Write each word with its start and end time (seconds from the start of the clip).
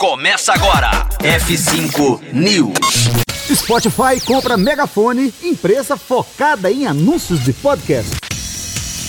Começa 0.00 0.54
agora. 0.54 1.06
F5 1.18 2.32
News. 2.32 2.74
Spotify 3.54 4.18
compra 4.24 4.56
Megafone, 4.56 5.30
empresa 5.42 5.94
focada 5.94 6.72
em 6.72 6.86
anúncios 6.86 7.44
de 7.44 7.52
podcast. 7.52 8.10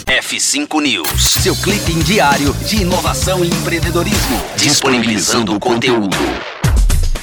F5 0.05 0.81
News, 0.81 1.23
seu 1.23 1.55
clipe 1.55 1.93
diário 2.04 2.54
de 2.67 2.81
inovação 2.81 3.46
e 3.46 3.47
empreendedorismo, 3.47 4.38
disponibilizando 4.57 5.55
o 5.55 5.62
conteúdo. 5.62 6.17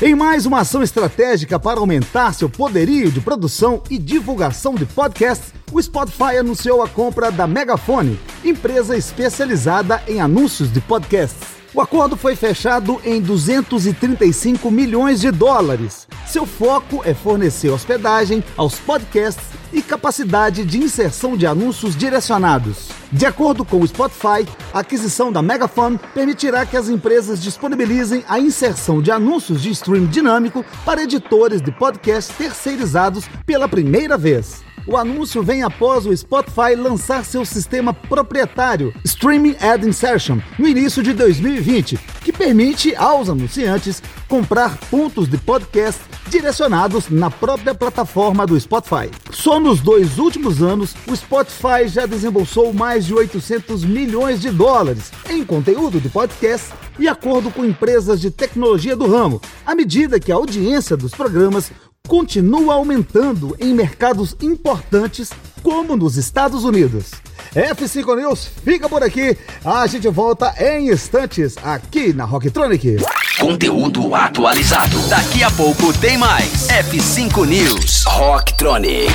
Em 0.01 0.15
mais 0.15 0.47
uma 0.47 0.61
ação 0.61 0.83
estratégica 0.83 1.61
para 1.61 1.79
aumentar 1.79 2.33
seu 2.33 2.49
poderio 2.49 3.13
de 3.13 3.21
produção 3.21 3.83
e 3.91 3.99
divulgação 3.99 4.77
de 4.77 4.87
podcasts, 4.87 5.53
o 5.71 5.83
Spotify 5.83 6.39
anunciou 6.41 6.83
a 6.83 6.89
compra 6.89 7.31
da 7.31 7.47
Megafone, 7.47 8.19
empresa 8.43 8.97
especializada 8.97 10.03
em 10.09 10.23
anúncios 10.23 10.73
de 10.73 10.81
podcasts. 10.81 11.58
O 11.75 11.83
acordo 11.83 12.17
foi 12.17 12.35
fechado 12.35 12.99
em 13.05 13.21
235 13.21 14.71
milhões 14.71 15.21
de 15.21 15.31
dólares. 15.31 16.09
Seu 16.27 16.47
foco 16.47 17.03
é 17.05 17.13
fornecer 17.13 17.69
hospedagem 17.69 18.43
aos 18.57 18.77
podcasts 18.77 19.45
e 19.71 19.83
capacidade 19.83 20.65
de 20.65 20.79
inserção 20.79 21.37
de 21.37 21.47
anúncios 21.47 21.95
direcionados. 21.95 22.89
De 23.13 23.27
acordo 23.27 23.67
com 23.67 23.81
o 23.81 23.87
Spotify, 23.87 24.49
a 24.73 24.81
aquisição 24.81 25.31
da 25.31 25.43
Megaphone 25.43 26.01
permitirá 26.15 26.65
que 26.65 26.77
as 26.77 26.89
empresas 26.89 27.43
disponibilizem 27.43 28.25
a 28.27 28.41
inserção 28.41 29.03
de 29.03 29.11
anúncios 29.11 29.61
de 29.61 29.71
stream 29.71 30.07
dinâmico 30.07 30.65
para 30.87 31.03
editores 31.03 31.61
de 31.61 31.71
podcasts 31.71 32.35
terceirizados 32.35 33.27
pela 33.45 33.69
primeira 33.69 34.17
vez. 34.17 34.68
O 34.91 34.97
anúncio 34.97 35.43
vem 35.43 35.63
após 35.63 36.07
o 36.07 36.17
Spotify 36.17 36.75
lançar 36.75 37.23
seu 37.23 37.45
sistema 37.45 37.93
proprietário, 37.93 38.95
Streaming 39.05 39.55
Ad 39.61 39.87
Insertion, 39.87 40.39
no 40.59 40.67
início 40.67 41.03
de 41.03 41.13
2020, 41.13 41.99
que 42.25 42.33
permite 42.33 42.97
aos 42.97 43.29
anunciantes 43.29 44.03
comprar 44.27 44.79
pontos 44.91 45.29
de 45.29 45.37
podcast 45.37 46.01
direcionados 46.31 47.11
na 47.11 47.31
própria 47.31 47.75
plataforma 47.75 48.47
do 48.47 48.59
Spotify. 48.59 49.11
Só 49.31 49.61
nos 49.61 49.81
dois 49.81 50.19
últimos 50.19 50.63
anos, 50.63 50.95
o 51.07 51.15
Spotify 51.15 51.87
já 51.87 52.07
desembolsou 52.07 52.73
mais 52.73 53.05
de 53.05 53.13
800 53.13 53.85
milhões 53.85 54.41
de 54.41 54.49
dólares 54.51 55.13
em 55.29 55.45
conteúdo 55.45 56.01
de 56.01 56.09
podcast 56.09 56.73
e 56.99 57.07
acordo 57.07 57.51
com 57.51 57.63
empresas 57.63 58.23
de 58.23 58.31
tecnologia 58.31 58.97
do 58.97 59.07
ramo, 59.07 59.39
à 59.67 59.75
medida 59.75 60.19
que 60.19 60.33
a 60.33 60.37
audiência 60.37 60.97
dos 60.97 61.13
programas 61.13 61.71
continua 62.09 62.75
aumentando 62.75 63.55
em 63.61 63.75
mercados 63.75 64.35
importantes 64.41 65.31
como 65.63 65.95
nos 65.95 66.17
Estados 66.17 66.65
Unidos. 66.65 67.11
F5 67.55 68.17
News 68.17 68.51
fica 68.65 68.89
por 68.89 69.03
aqui. 69.05 69.37
A 69.65 69.87
gente 69.87 70.09
volta 70.09 70.55
em 70.59 70.91
instantes 70.91 71.57
aqui 71.63 72.13
na 72.13 72.25
Rocktronic. 72.25 72.97
Conteúdo 73.39 74.15
atualizado. 74.15 74.99
Daqui 75.09 75.43
a 75.45 75.51
pouco 75.51 75.93
tem 75.99 76.19
mais. 76.19 76.67
F5 76.69 77.47
News. 77.47 78.05
Rocktronic. 78.07 79.13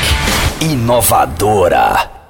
Inovadora. 0.61 2.22